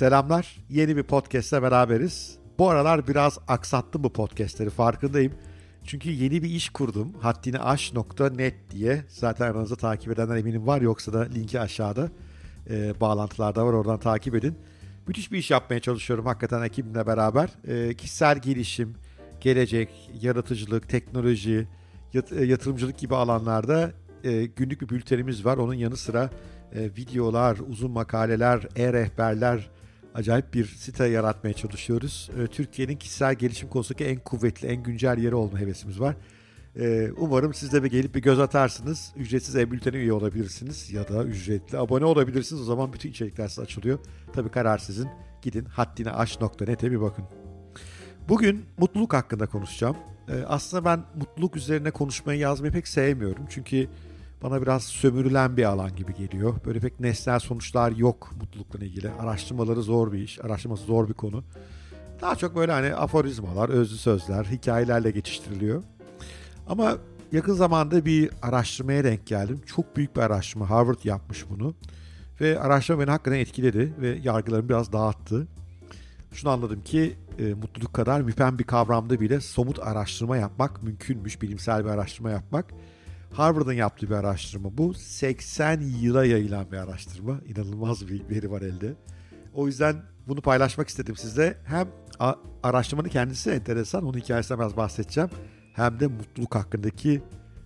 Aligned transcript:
Selamlar. 0.00 0.56
Yeni 0.70 0.96
bir 0.96 1.02
podcast'le 1.02 1.52
beraberiz. 1.52 2.38
Bu 2.58 2.70
aralar 2.70 3.08
biraz 3.08 3.38
aksattım 3.48 4.04
bu 4.04 4.12
podcast'leri 4.12 4.70
farkındayım. 4.70 5.32
Çünkü 5.84 6.10
yeni 6.10 6.42
bir 6.42 6.50
iş 6.50 6.68
kurdum. 6.68 7.12
haddiniaş.net 7.20 8.54
diye. 8.70 9.04
Zaten 9.08 9.46
aranızda 9.46 9.76
takip 9.76 10.12
edenler 10.12 10.36
eminim 10.36 10.66
var. 10.66 10.80
Yoksa 10.80 11.12
da 11.12 11.20
linki 11.20 11.60
aşağıda 11.60 12.08
e, 12.70 13.00
bağlantılarda 13.00 13.66
var. 13.66 13.72
Oradan 13.72 13.98
takip 14.00 14.34
edin. 14.34 14.58
Müthiş 15.06 15.32
bir 15.32 15.38
iş 15.38 15.50
yapmaya 15.50 15.80
çalışıyorum 15.80 16.26
hakikaten 16.26 16.62
ekibimle 16.62 17.06
beraber. 17.06 17.50
E, 17.68 17.94
kişisel 17.94 18.38
gelişim, 18.38 18.94
gelecek, 19.40 20.10
yaratıcılık, 20.22 20.88
teknoloji, 20.88 21.68
yat, 22.12 22.32
e, 22.32 22.44
yatırımcılık 22.44 22.98
gibi 22.98 23.14
alanlarda 23.14 23.92
e, 24.24 24.44
günlük 24.44 24.80
bir 24.80 24.88
bültenimiz 24.88 25.44
var. 25.44 25.56
Onun 25.56 25.74
yanı 25.74 25.96
sıra 25.96 26.30
e, 26.74 26.84
videolar, 26.84 27.58
uzun 27.68 27.90
makaleler, 27.90 28.68
e-rehberler, 28.76 29.70
acayip 30.14 30.54
bir 30.54 30.64
site 30.64 31.06
yaratmaya 31.06 31.54
çalışıyoruz. 31.54 32.30
E, 32.38 32.46
Türkiye'nin 32.46 32.96
kişisel 32.96 33.34
gelişim 33.34 33.68
konusundaki 33.68 34.04
en 34.04 34.18
kuvvetli, 34.18 34.68
en 34.68 34.82
güncel 34.82 35.18
yeri 35.18 35.34
olma 35.34 35.58
hevesimiz 35.58 36.00
var. 36.00 36.16
E, 36.76 37.10
umarım 37.16 37.54
siz 37.54 37.72
de 37.72 37.82
bir 37.84 37.90
gelip 37.90 38.14
bir 38.14 38.22
göz 38.22 38.40
atarsınız. 38.40 39.12
Ücretsiz 39.16 39.56
e-bültene 39.56 39.96
üye 39.96 40.12
olabilirsiniz 40.12 40.92
ya 40.92 41.08
da 41.08 41.24
ücretli 41.24 41.78
abone 41.78 42.04
olabilirsiniz. 42.04 42.62
O 42.62 42.64
zaman 42.64 42.92
bütün 42.92 43.10
içerikler 43.10 43.48
size 43.48 43.62
açılıyor. 43.62 43.98
Tabii 44.32 44.48
karar 44.48 44.78
sizin. 44.78 45.08
Gidin 45.42 45.64
haddineaş.net'e 45.64 46.90
bir 46.90 47.00
bakın. 47.00 47.24
Bugün 48.28 48.64
mutluluk 48.78 49.12
hakkında 49.12 49.46
konuşacağım. 49.46 49.96
E, 50.28 50.44
aslında 50.46 50.84
ben 50.84 51.04
mutluluk 51.14 51.56
üzerine 51.56 51.90
konuşmayı 51.90 52.38
yazmayı 52.38 52.72
pek 52.72 52.88
sevmiyorum. 52.88 53.44
Çünkü 53.48 53.88
bana 54.42 54.62
biraz 54.62 54.84
sömürülen 54.84 55.56
bir 55.56 55.64
alan 55.64 55.96
gibi 55.96 56.14
geliyor. 56.14 56.54
Böyle 56.66 56.80
pek 56.80 57.00
nesnel 57.00 57.38
sonuçlar 57.38 57.92
yok 57.92 58.30
mutlulukla 58.40 58.84
ilgili. 58.84 59.10
Araştırmaları 59.10 59.82
zor 59.82 60.12
bir 60.12 60.18
iş, 60.18 60.44
araştırması 60.44 60.84
zor 60.84 61.08
bir 61.08 61.14
konu. 61.14 61.44
Daha 62.20 62.36
çok 62.36 62.56
böyle 62.56 62.72
hani 62.72 62.94
aforizmalar, 62.94 63.68
özlü 63.68 63.96
sözler, 63.96 64.44
hikayelerle 64.44 65.10
geçiştiriliyor. 65.10 65.82
Ama 66.68 66.96
yakın 67.32 67.54
zamanda 67.54 68.04
bir 68.04 68.30
araştırmaya 68.42 69.04
denk 69.04 69.26
geldim. 69.26 69.60
Çok 69.66 69.96
büyük 69.96 70.16
bir 70.16 70.20
araştırma. 70.20 70.70
Harvard 70.70 71.04
yapmış 71.04 71.44
bunu. 71.50 71.74
Ve 72.40 72.60
araştırma 72.60 73.00
beni 73.00 73.10
hakikaten 73.10 73.38
etkiledi 73.38 73.94
ve 74.00 74.18
yargılarımı 74.22 74.68
biraz 74.68 74.92
dağıttı. 74.92 75.46
Şunu 76.32 76.50
anladım 76.50 76.82
ki 76.82 77.16
e, 77.38 77.54
mutluluk 77.54 77.94
kadar 77.94 78.20
müpem 78.20 78.58
bir 78.58 78.64
kavramda 78.64 79.20
bile 79.20 79.40
somut 79.40 79.78
araştırma 79.78 80.36
yapmak 80.36 80.82
mümkünmüş. 80.82 81.42
Bilimsel 81.42 81.84
bir 81.84 81.90
araştırma 81.90 82.30
yapmak. 82.30 82.74
Harvard'ın 83.32 83.72
yaptığı 83.72 84.10
bir 84.10 84.14
araştırma 84.14 84.78
bu. 84.78 84.94
80 84.94 85.80
yıla 85.80 86.24
yayılan 86.24 86.72
bir 86.72 86.76
araştırma. 86.76 87.40
İnanılmaz 87.46 88.08
bir 88.08 88.28
veri 88.30 88.50
var 88.50 88.62
elde. 88.62 88.94
O 89.54 89.66
yüzden 89.66 89.96
bunu 90.28 90.40
paylaşmak 90.40 90.88
istedim 90.88 91.16
sizle. 91.16 91.58
Hem 91.64 91.88
araştırmanın 92.62 93.08
kendisi 93.08 93.50
enteresan, 93.50 94.04
onun 94.04 94.18
hikayesinden 94.18 94.60
biraz 94.60 94.76
bahsedeceğim. 94.76 95.30
Hem 95.72 96.00
de 96.00 96.06
mutluluk 96.06 96.54
hakkındaki 96.54 97.22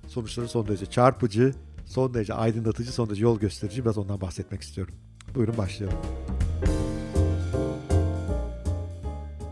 sonuçları 0.06 0.48
son 0.48 0.68
derece 0.68 0.86
çarpıcı, 0.86 1.54
son 1.86 2.14
derece 2.14 2.34
aydınlatıcı, 2.34 2.92
son 2.92 3.08
derece 3.08 3.22
yol 3.22 3.40
gösterici 3.40 3.84
biraz 3.84 3.98
ondan 3.98 4.20
bahsetmek 4.20 4.62
istiyorum. 4.62 4.94
Buyurun 5.34 5.56
başlayalım. 5.56 5.98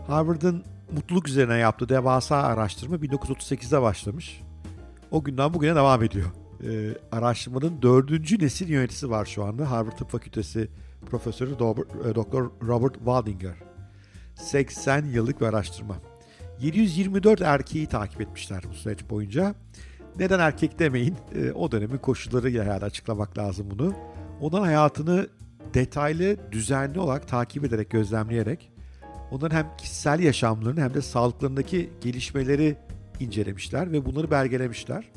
Harvard'ın 0.07 0.63
mutluluk 0.91 1.27
üzerine 1.27 1.57
yaptığı 1.57 1.89
devasa 1.89 2.43
araştırma 2.43 2.95
1938'de 2.95 3.81
başlamış 3.81 4.41
o 5.13 5.23
günden 5.23 5.53
bugüne 5.53 5.75
devam 5.75 6.03
ediyor. 6.03 6.25
Ee, 6.63 6.89
araştırmanın 7.11 7.81
dördüncü 7.81 8.39
nesil 8.39 8.69
yöneticisi 8.69 9.09
var 9.09 9.25
şu 9.25 9.43
anda. 9.43 9.71
Harvard 9.71 9.97
Tıp 9.97 10.09
Fakültesi 10.09 10.69
Profesörü 11.05 11.51
e, 11.51 12.15
Doktor 12.15 12.51
Robert 12.67 12.95
Waldinger. 12.95 13.55
80 14.35 15.05
yıllık 15.05 15.41
bir 15.41 15.45
araştırma. 15.45 15.95
724 16.61 17.41
erkeği 17.41 17.87
takip 17.87 18.21
etmişler 18.21 18.63
bu 18.69 18.73
süreç 18.73 19.09
boyunca. 19.09 19.55
Neden 20.19 20.39
erkek 20.39 20.79
demeyin? 20.79 21.15
E, 21.35 21.51
o 21.51 21.71
dönemin 21.71 21.97
koşulları 21.97 22.61
herhalde 22.61 22.85
açıklamak 22.85 23.37
lazım 23.37 23.67
bunu. 23.71 23.93
Onların 24.41 24.65
hayatını 24.65 25.27
detaylı, 25.73 26.51
düzenli 26.51 26.99
olarak 26.99 27.27
takip 27.27 27.65
ederek, 27.65 27.89
gözlemleyerek 27.89 28.71
onların 29.31 29.57
hem 29.57 29.77
kişisel 29.77 30.19
yaşamlarını 30.19 30.81
hem 30.81 30.93
de 30.93 31.01
sağlıklarındaki 31.01 31.89
gelişmeleri 32.01 32.77
incelemişler 33.19 33.91
ve 33.91 34.05
bunları 34.05 34.31
belgelemişler. 34.31 35.11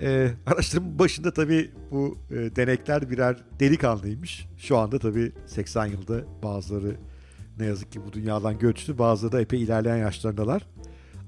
Ee, 0.00 0.30
araştırmanın 0.46 0.98
başında 0.98 1.32
tabii 1.32 1.70
bu 1.90 2.18
e, 2.30 2.34
denekler 2.56 3.10
birer 3.10 3.36
delikanlıymış. 3.60 4.46
Şu 4.58 4.78
anda 4.78 4.98
tabii 4.98 5.32
80 5.46 5.86
yılda 5.86 6.20
bazıları 6.42 6.96
ne 7.58 7.66
yazık 7.66 7.92
ki 7.92 8.00
bu 8.06 8.12
dünyadan 8.12 8.58
göçtü. 8.58 8.98
Bazıları 8.98 9.32
da 9.32 9.40
epey 9.40 9.62
ilerleyen 9.62 9.96
yaşlarındalar. 9.96 10.66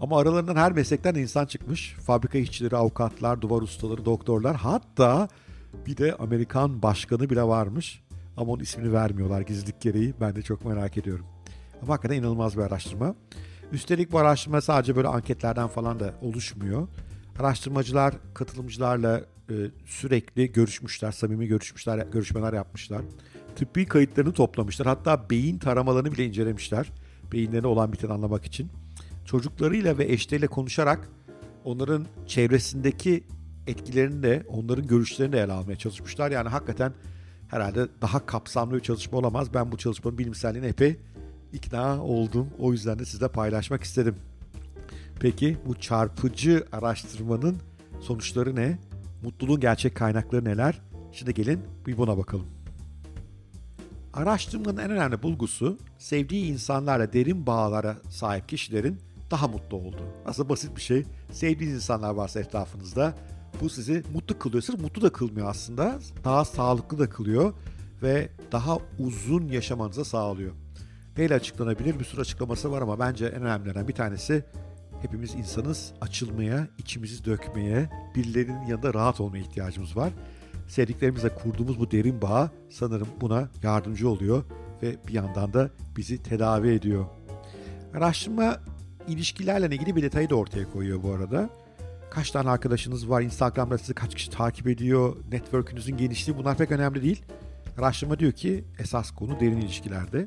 Ama 0.01 0.19
aralarından 0.19 0.57
her 0.57 0.73
meslekten 0.73 1.15
insan 1.15 1.47
çıkmış. 1.47 1.97
Fabrika 2.07 2.39
işçileri, 2.39 2.77
avukatlar, 2.77 3.41
duvar 3.41 3.63
ustaları, 3.63 4.05
doktorlar. 4.05 4.57
Hatta 4.57 5.29
bir 5.87 5.97
de 5.97 6.15
Amerikan 6.15 6.83
başkanı 6.83 7.31
bile 7.31 7.43
varmış. 7.43 8.05
Ama 8.37 8.53
onun 8.53 8.63
ismini 8.63 8.93
vermiyorlar 8.93 9.41
gizlilik 9.41 9.81
gereği. 9.81 10.15
Ben 10.21 10.37
de 10.37 10.43
çok 10.43 10.65
merak 10.65 10.99
ediyorum. 10.99 11.27
Ama 11.83 11.93
hakikaten 11.93 12.17
inanılmaz 12.17 12.57
bir 12.57 12.63
araştırma. 12.63 13.15
Üstelik 13.73 14.13
bu 14.13 14.19
araştırma 14.19 14.61
sadece 14.61 14.97
böyle 14.97 15.09
anketlerden 15.09 15.69
falan 15.69 16.01
da 16.01 16.15
oluşmuyor. 16.23 16.89
Araştırmacılar 17.39 18.15
katılımcılarla 18.35 19.21
e, 19.51 19.55
sürekli 19.87 20.53
görüşmüşler, 20.53 21.13
samimi 21.13 21.47
görüşmüşler, 21.47 22.07
görüşmeler 22.07 22.53
yapmışlar. 22.53 23.03
Tıbbi 23.57 23.87
kayıtlarını 23.87 24.33
toplamışlar. 24.33 24.87
Hatta 24.87 25.31
beyin 25.31 25.59
taramalarını 25.59 26.13
bile 26.13 26.27
incelemişler. 26.27 26.93
Beyinlerine 27.33 27.67
olan 27.67 27.93
biteni 27.93 28.13
anlamak 28.13 28.45
için. 28.45 28.71
Çocuklarıyla 29.25 29.99
ve 29.99 30.05
eşleriyle 30.05 30.47
konuşarak 30.47 31.09
onların 31.65 32.07
çevresindeki 32.27 33.25
etkilerini 33.67 34.23
de, 34.23 34.43
onların 34.49 34.87
görüşlerini 34.87 35.33
de 35.33 35.41
ele 35.41 35.53
almaya 35.53 35.77
çalışmışlar. 35.77 36.31
Yani 36.31 36.49
hakikaten 36.49 36.93
herhalde 37.49 37.89
daha 38.03 38.27
kapsamlı 38.27 38.75
bir 38.75 38.81
çalışma 38.81 39.19
olamaz. 39.19 39.55
Ben 39.55 39.73
bu 39.73 39.77
çalışmanın 39.79 40.19
bilimselliğine 40.19 40.67
epey 40.67 40.97
ikna 41.55 42.03
oldum. 42.03 42.49
O 42.59 42.73
yüzden 42.73 42.99
de 42.99 43.05
sizle 43.05 43.29
paylaşmak 43.29 43.83
istedim. 43.83 44.17
Peki 45.21 45.59
bu 45.67 45.75
çarpıcı 45.81 46.65
araştırmanın 46.73 47.57
sonuçları 48.01 48.57
ne? 48.57 48.79
Mutluluğun 49.23 49.61
gerçek 49.61 49.95
kaynakları 49.95 50.45
neler? 50.45 50.81
Şimdi 51.13 51.35
gelin 51.35 51.61
bir 51.87 51.97
buna 51.97 52.19
bakalım. 52.19 52.47
Araştırmanın 54.15 54.77
en 54.77 54.91
önemli 54.91 55.23
bulgusu 55.23 55.79
sevdiği 55.99 56.53
insanlarla 56.53 57.13
derin 57.13 57.47
bağlara 57.47 57.97
sahip 58.09 58.49
kişilerin 58.49 59.01
daha 59.31 59.49
mutlu 59.49 59.77
olduğu. 59.77 60.07
Aslında 60.27 60.49
basit 60.49 60.77
bir 60.77 60.81
şey. 60.81 61.05
Sevdiğiniz 61.33 61.77
insanlar 61.77 62.11
varsa 62.15 62.41
etrafınızda 62.41 63.15
bu 63.61 63.69
sizi 63.71 64.03
mutlu 64.15 64.39
kılıyor. 64.39 64.63
Sırf 64.63 64.81
mutlu 64.81 65.03
da 65.03 65.13
kılmıyor 65.13 65.49
aslında. 65.49 65.99
Daha 66.25 66.45
sağlıklı 66.45 66.99
da 66.99 67.09
kılıyor 67.09 67.53
ve 68.03 68.29
daha 68.53 68.79
uzun 68.99 69.49
yaşamanıza 69.49 70.05
sağlıyor 70.05 70.53
neyle 71.19 71.35
açıklanabilir? 71.35 71.99
Bir 71.99 72.05
sürü 72.05 72.21
açıklaması 72.21 72.73
var 72.73 72.83
ama 72.83 72.99
bence 72.99 73.27
en 73.27 73.43
önemlilerinden 73.43 73.89
bir 73.89 73.95
tanesi 73.95 74.45
hepimiz 75.03 75.35
insanız. 75.35 75.93
Açılmaya, 76.01 76.69
içimizi 76.79 77.25
dökmeye, 77.25 77.91
birilerinin 78.15 78.67
yanında 78.67 78.95
rahat 78.95 79.21
olmaya 79.21 79.39
ihtiyacımız 79.39 79.97
var. 79.97 80.13
Sevdiklerimizle 80.69 81.35
kurduğumuz 81.35 81.81
bu 81.81 81.91
derin 81.91 82.23
bağ 82.23 82.51
sanırım 82.71 83.09
buna 83.21 83.49
yardımcı 83.63 84.09
oluyor 84.09 84.45
ve 84.83 84.97
bir 85.09 85.13
yandan 85.13 85.53
da 85.53 85.71
bizi 85.97 86.23
tedavi 86.23 86.69
ediyor. 86.69 87.05
Araştırma 87.95 88.61
ilişkilerle 89.09 89.67
ilgili 89.67 89.97
bir 89.97 90.03
detayı 90.03 90.31
da 90.31 90.35
ortaya 90.35 90.73
koyuyor 90.73 91.03
bu 91.03 91.13
arada. 91.13 91.51
Kaç 92.11 92.31
tane 92.31 92.51
arkadaşınız 92.51 93.11
var, 93.11 93.23
Instagram'da 93.23 93.79
sizi 93.79 93.95
kaç 93.95 94.15
kişi 94.15 94.31
takip 94.31 94.69
ediyor, 94.69 95.17
network'ünüzün 95.33 95.97
genişliği 95.97 96.39
bunlar 96.39 96.57
pek 96.57 96.71
önemli 96.71 97.03
değil. 97.03 97.25
Araştırma 97.79 98.19
diyor 98.19 98.33
ki 98.33 98.65
esas 98.79 99.11
konu 99.11 99.41
derin 99.41 99.57
ilişkilerde 99.57 100.27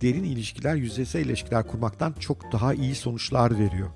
derin 0.00 0.24
ilişkiler, 0.24 0.74
yüzeysel 0.74 1.20
ilişkiler 1.20 1.66
kurmaktan 1.66 2.14
çok 2.20 2.52
daha 2.52 2.74
iyi 2.74 2.94
sonuçlar 2.94 3.58
veriyor. 3.58 3.88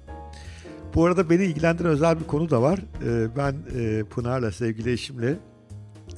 Bu 0.95 1.07
arada 1.07 1.31
beni 1.31 1.45
ilgilendiren 1.45 1.91
özel 1.91 2.21
bir 2.21 2.25
konu 2.25 2.51
da 2.51 2.63
var. 2.63 2.81
Ee, 3.05 3.37
ben 3.37 3.57
e, 3.79 4.05
Pınar'la, 4.11 4.53
sevgili 4.53 4.93
eşimle 4.93 5.39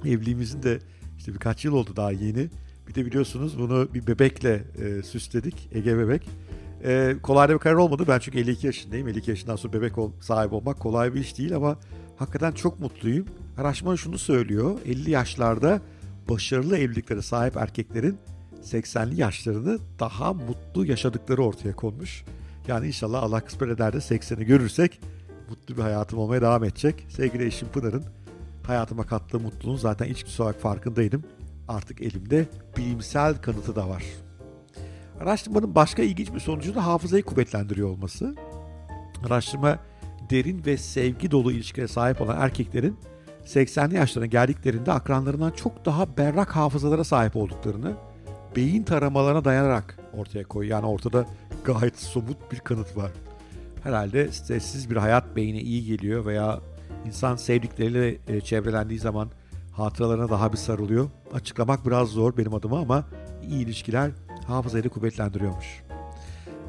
evliliğimizin 0.05 0.63
de 0.63 0.79
işte 1.19 1.35
birkaç 1.35 1.65
yıl 1.65 1.73
oldu 1.73 1.97
daha 1.97 2.13
yeni. 2.13 2.49
Bir 2.89 2.95
de 2.95 3.07
biliyorsunuz 3.07 3.59
bunu 3.59 3.89
bir 3.95 4.07
bebekle 4.07 4.65
e, 4.79 5.03
süsledik. 5.03 5.69
Ege 5.73 5.99
bebek. 5.99 6.29
E, 6.85 7.15
kolay 7.23 7.49
bir 7.49 7.59
karar 7.59 7.75
olmadı. 7.75 8.05
Ben 8.09 8.19
çünkü 8.19 8.39
52 8.39 8.67
yaşındayım. 8.67 9.09
52 9.09 9.31
yaşından 9.31 9.57
sonra 9.57 9.73
bebek 9.73 9.93
sahibi 10.21 10.55
olmak 10.55 10.81
kolay 10.81 11.15
bir 11.15 11.21
iş 11.21 11.39
değil 11.39 11.57
ama 11.57 11.77
hakikaten 12.17 12.53
çok 12.53 12.81
mutluyum. 12.81 13.27
Araştırma 13.59 13.97
şunu 13.97 14.19
söylüyor. 14.19 14.79
50 14.87 15.11
yaşlarda 15.11 15.81
başarılı 16.29 16.79
evliliklere 16.79 17.23
sahip 17.23 17.57
erkeklerin 17.57 18.19
80'li 18.63 19.21
yaşlarını 19.21 19.79
daha 20.01 20.33
mutlu 20.33 20.87
yaşadıkları 20.87 21.45
ortaya 21.45 21.77
konmuş. 21.77 22.25
Yani 22.69 22.87
inşallah 22.87 23.23
Allah 23.23 23.41
kısmet 23.41 23.71
eder 23.71 23.93
de 23.93 23.97
80'i 23.97 24.45
görürsek 24.45 25.01
mutlu 25.49 25.77
bir 25.77 25.83
hayatım 25.83 26.19
olmaya 26.19 26.43
devam 26.43 26.65
edecek. 26.65 27.07
Sevgili 27.09 27.47
eşim 27.47 27.69
Pınar'ın 27.69 28.05
hayatıma 28.67 29.07
kattığı 29.07 29.41
mutluluğun 29.41 29.77
zaten 29.77 30.09
içgüdüsel 30.09 30.45
olarak 30.45 30.61
farkındaydım. 30.61 31.25
Artık 31.69 32.01
elimde 32.01 32.47
bilimsel 32.77 33.37
kanıtı 33.37 33.77
da 33.77 33.89
var. 33.89 34.05
Araştırmanın 35.21 35.75
başka 35.75 36.03
ilginç 36.03 36.35
bir 36.35 36.41
sonucu 36.41 36.75
da 36.75 36.87
hafızayı 36.87 37.23
kuvvetlendiriyor 37.23 37.89
olması. 37.89 38.37
Araştırma 39.27 39.79
derin 40.31 40.65
ve 40.67 40.77
sevgi 40.77 41.31
dolu 41.31 41.53
ilişkilere 41.53 41.89
sahip 41.89 42.21
olan 42.21 42.41
erkeklerin 42.41 42.97
80'li 43.47 43.95
yaşlarına 43.95 44.27
geldiklerinde 44.27 44.93
akranlarından 44.93 45.51
çok 45.51 45.85
daha 45.85 46.17
berrak 46.17 46.57
hafızalara 46.57 47.05
sahip 47.05 47.37
olduklarını 47.37 47.97
beyin 48.57 48.83
taramalarına 48.83 49.45
dayanarak 49.45 49.99
ortaya 50.15 50.45
koyuyor. 50.45 50.77
Yani 50.77 50.87
ortada 50.87 51.27
gayet 51.65 51.99
somut 51.99 52.53
bir 52.53 52.61
kanıt 52.61 52.97
var. 52.97 53.11
Herhalde 53.83 54.33
sessiz 54.33 54.91
bir 54.91 54.97
hayat 54.97 55.37
beyine 55.37 55.61
iyi 55.61 55.85
geliyor 55.85 56.27
veya 56.27 56.61
insan 57.07 57.37
sevdikleriyle 57.37 58.19
e, 58.29 58.41
çevrelendiği 58.41 59.01
zaman 59.01 59.29
hatıralarına 59.73 60.29
daha 60.31 60.53
bir 60.53 60.57
sarılıyor. 60.57 61.11
Açıklamak 61.35 61.87
biraz 61.87 62.09
zor 62.09 62.37
benim 62.37 62.55
adıma 62.55 62.81
ama 62.81 63.05
iyi 63.49 63.65
ilişkiler 63.65 64.11
hafızayı 64.47 64.85
da 64.85 64.89
kuvvetlendiriyormuş. 64.89 65.83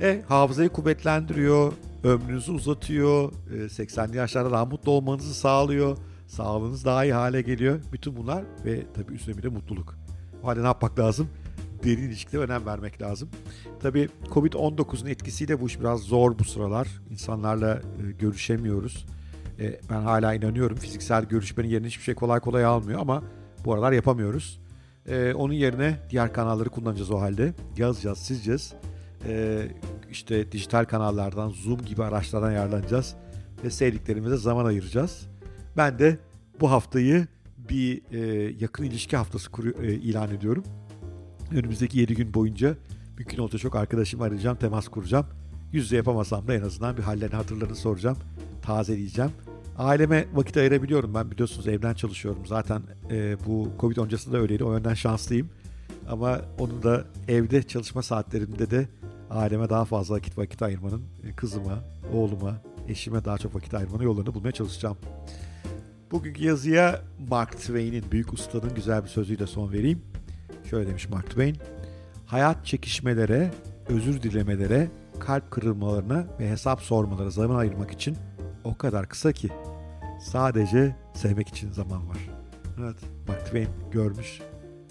E 0.01 0.21
hafızayı 0.27 0.69
kuvvetlendiriyor, 0.69 1.73
ömrünüzü 2.03 2.51
uzatıyor, 2.51 3.31
80'li 3.51 4.17
yaşlarda 4.17 4.51
daha 4.51 4.65
mutlu 4.65 4.91
olmanızı 4.91 5.33
sağlıyor, 5.33 5.97
sağlığınız 6.27 6.85
daha 6.85 7.03
iyi 7.03 7.13
hale 7.13 7.41
geliyor. 7.41 7.79
Bütün 7.93 8.15
bunlar 8.15 8.43
ve 8.65 8.83
tabii 8.93 9.13
üstüne 9.13 9.37
bir 9.37 9.43
de 9.43 9.47
mutluluk. 9.47 9.95
O 10.43 10.47
halde 10.47 10.61
ne 10.61 10.67
yapmak 10.67 10.99
lazım? 10.99 11.27
Derin 11.83 12.03
ilişkilere 12.03 12.43
önem 12.43 12.65
vermek 12.65 13.01
lazım. 13.01 13.29
Tabii 13.81 14.09
Covid-19'un 14.31 15.07
etkisiyle 15.07 15.61
bu 15.61 15.67
iş 15.67 15.79
biraz 15.79 15.99
zor 15.99 16.39
bu 16.39 16.43
sıralar. 16.43 16.87
İnsanlarla 17.11 17.75
e, 17.75 18.11
görüşemiyoruz. 18.19 19.05
E, 19.59 19.79
ben 19.89 20.01
hala 20.01 20.33
inanıyorum 20.33 20.77
fiziksel 20.77 21.25
görüşmenin 21.25 21.69
yerini 21.69 21.87
hiçbir 21.87 22.03
şey 22.03 22.15
kolay 22.15 22.39
kolay 22.39 22.65
almıyor 22.65 22.99
ama 22.99 23.23
bu 23.65 23.73
aralar 23.73 23.91
yapamıyoruz. 23.91 24.59
E, 25.07 25.33
onun 25.33 25.53
yerine 25.53 25.99
diğer 26.09 26.33
kanalları 26.33 26.69
kullanacağız 26.69 27.11
o 27.11 27.19
halde. 27.19 27.53
Yazacağız, 27.77 28.17
sizeceğiz. 28.17 28.73
E, 29.27 29.67
işte 30.11 30.51
dijital 30.51 30.85
kanallardan, 30.85 31.49
Zoom 31.49 31.81
gibi 31.81 32.03
araçlardan 32.03 32.51
yararlanacağız. 32.51 33.15
Ve 33.63 33.69
sevdiklerimize 33.69 34.37
zaman 34.37 34.65
ayıracağız. 34.65 35.27
Ben 35.77 35.99
de 35.99 36.17
bu 36.59 36.71
haftayı 36.71 37.27
bir 37.69 38.01
e, 38.11 38.51
yakın 38.59 38.83
ilişki 38.83 39.17
haftası 39.17 39.51
kuru, 39.51 39.69
e, 39.69 39.93
ilan 39.93 40.31
ediyorum. 40.31 40.63
Önümüzdeki 41.51 41.99
7 41.99 42.15
gün 42.15 42.33
boyunca 42.33 42.75
mümkün 43.17 43.37
olunca 43.37 43.57
çok 43.57 43.75
arkadaşımı 43.75 44.23
arayacağım, 44.23 44.57
temas 44.57 44.87
kuracağım. 44.87 45.25
Yüz 45.71 45.83
yüze 45.83 45.95
yapamasam 45.95 46.47
da 46.47 46.53
en 46.53 46.61
azından 46.61 46.97
bir 46.97 47.03
hallerini 47.03 47.35
hatırlarını 47.35 47.75
soracağım, 47.75 48.17
tazeleyeceğim. 48.61 49.31
Aileme 49.77 50.25
vakit 50.33 50.57
ayırabiliyorum 50.57 51.13
ben 51.13 51.31
biliyorsunuz 51.31 51.67
evden 51.67 51.93
çalışıyorum. 51.93 52.45
Zaten 52.45 52.81
e, 53.11 53.37
bu 53.45 53.69
Covid 53.79 53.97
öncesinde 53.97 54.37
öyleydi 54.37 54.63
o 54.63 54.73
yönden 54.73 54.93
şanslıyım. 54.93 55.49
Ama 56.09 56.41
onun 56.59 56.83
da 56.83 57.05
evde 57.27 57.63
çalışma 57.63 58.01
saatlerimde 58.01 58.71
de 58.71 58.87
aileme 59.29 59.69
daha 59.69 59.85
fazla 59.85 60.15
vakit 60.15 60.37
vakit 60.37 60.61
ayırmanın, 60.61 61.01
e, 61.23 61.35
kızıma, 61.35 61.83
oğluma, 62.13 62.61
eşime 62.87 63.25
daha 63.25 63.37
çok 63.37 63.55
vakit 63.55 63.73
ayırmanın 63.73 64.03
yollarını 64.03 64.33
bulmaya 64.33 64.51
çalışacağım. 64.51 64.97
Bugünkü 66.11 66.43
yazıya 66.43 67.01
Mark 67.29 67.51
Twain'in, 67.51 68.11
büyük 68.11 68.33
ustanın 68.33 68.75
güzel 68.75 69.03
bir 69.03 69.09
sözüyle 69.09 69.47
son 69.47 69.71
vereyim. 69.71 70.01
Şöyle 70.73 70.89
demiş 70.89 71.09
Mark 71.09 71.29
Twain. 71.29 71.57
Hayat 72.25 72.65
çekişmelere, 72.65 73.51
özür 73.87 74.21
dilemelere, 74.21 74.91
kalp 75.19 75.51
kırılmalarına 75.51 76.25
ve 76.39 76.49
hesap 76.49 76.81
sormalara 76.81 77.29
zaman 77.29 77.55
ayırmak 77.55 77.91
için 77.91 78.17
o 78.63 78.77
kadar 78.77 79.09
kısa 79.09 79.31
ki 79.31 79.49
sadece 80.21 80.95
sevmek 81.13 81.47
için 81.47 81.71
zaman 81.71 82.09
var. 82.09 82.17
Evet, 82.79 82.95
Mark 83.27 83.45
Twain 83.45 83.69
görmüş. 83.91 84.39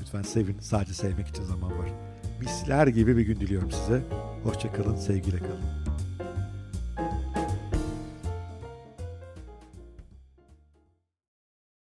Lütfen 0.00 0.22
sevin, 0.22 0.58
sadece 0.60 0.94
sevmek 0.94 1.28
için 1.28 1.42
zaman 1.42 1.78
var. 1.78 1.92
Misler 2.40 2.86
gibi 2.86 3.16
bir 3.16 3.26
gün 3.26 3.40
diliyorum 3.40 3.70
size. 3.70 4.02
Hoşçakalın, 4.44 4.96
sevgiyle 4.96 5.38
kalın. 5.38 5.81